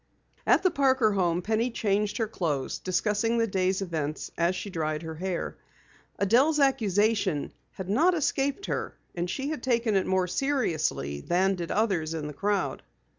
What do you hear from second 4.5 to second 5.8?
she dried her hair.